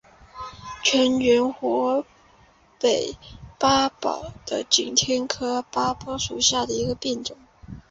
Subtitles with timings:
[0.83, 2.03] 全缘华
[2.79, 3.15] 北
[3.59, 7.37] 八宝为景天科八宝属下的一个变种。